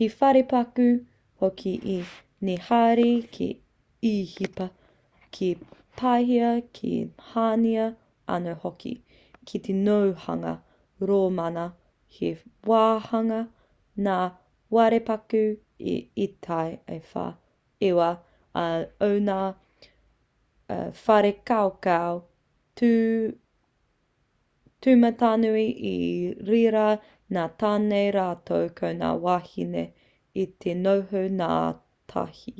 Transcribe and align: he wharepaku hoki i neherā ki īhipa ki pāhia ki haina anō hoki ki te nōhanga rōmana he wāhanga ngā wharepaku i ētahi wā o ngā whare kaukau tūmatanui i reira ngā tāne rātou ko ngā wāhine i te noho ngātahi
he 0.00 0.06
wharepaku 0.18 0.84
hoki 1.42 1.72
i 1.94 1.96
neherā 2.48 3.08
ki 3.36 3.48
īhipa 4.10 4.68
ki 5.38 5.48
pāhia 6.02 6.52
ki 6.78 6.92
haina 7.32 7.88
anō 8.36 8.54
hoki 8.62 8.92
ki 9.50 9.60
te 9.66 9.76
nōhanga 9.82 10.54
rōmana 11.10 11.66
he 12.20 12.30
wāhanga 12.72 13.42
ngā 14.08 14.16
wharepaku 14.78 15.44
i 15.92 15.98
ētahi 16.28 16.98
wā 18.00 18.08
o 18.62 19.10
ngā 19.28 19.40
whare 21.04 21.34
kaukau 21.52 22.18
tūmatanui 24.84 25.66
i 25.94 25.96
reira 26.50 26.84
ngā 27.36 27.42
tāne 27.62 27.98
rātou 28.16 28.68
ko 28.80 28.88
ngā 29.00 29.10
wāhine 29.24 29.82
i 30.44 30.46
te 30.64 30.72
noho 30.84 31.24
ngātahi 31.40 32.54